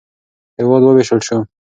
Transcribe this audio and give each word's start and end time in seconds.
هېواد 0.59 0.81
ووېشل 0.83 1.19
شو. 1.27 1.37